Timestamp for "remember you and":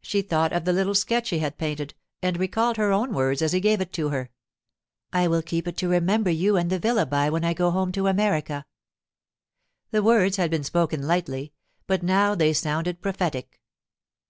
5.88-6.70